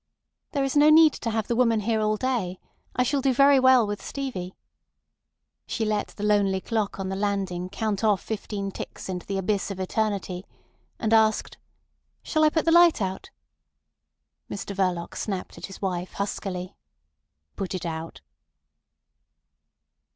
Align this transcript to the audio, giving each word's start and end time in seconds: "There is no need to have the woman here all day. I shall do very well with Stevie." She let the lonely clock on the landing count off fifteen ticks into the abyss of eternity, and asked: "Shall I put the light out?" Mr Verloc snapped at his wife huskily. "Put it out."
"There 0.53 0.63
is 0.63 0.75
no 0.75 0.89
need 0.89 1.13
to 1.13 1.29
have 1.29 1.45
the 1.45 1.55
woman 1.55 1.81
here 1.81 2.01
all 2.01 2.17
day. 2.17 2.59
I 2.95 3.03
shall 3.03 3.21
do 3.21 3.31
very 3.35 3.59
well 3.59 3.85
with 3.85 4.01
Stevie." 4.03 4.55
She 5.67 5.85
let 5.85 6.07
the 6.07 6.23
lonely 6.23 6.59
clock 6.59 6.99
on 6.99 7.09
the 7.09 7.15
landing 7.15 7.69
count 7.69 8.03
off 8.03 8.19
fifteen 8.19 8.71
ticks 8.71 9.09
into 9.09 9.27
the 9.27 9.37
abyss 9.37 9.69
of 9.69 9.79
eternity, 9.79 10.43
and 10.97 11.13
asked: 11.13 11.59
"Shall 12.23 12.43
I 12.43 12.49
put 12.49 12.65
the 12.65 12.71
light 12.71 12.99
out?" 12.99 13.29
Mr 14.49 14.75
Verloc 14.75 15.15
snapped 15.15 15.55
at 15.59 15.67
his 15.67 15.83
wife 15.83 16.13
huskily. 16.13 16.75
"Put 17.55 17.75
it 17.75 17.85
out." 17.85 18.21